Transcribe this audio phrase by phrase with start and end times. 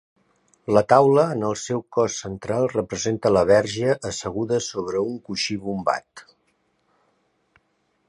[0.75, 6.29] La taula, en el seu cos central, representa la Verge asseguda sobre un coixí bombat.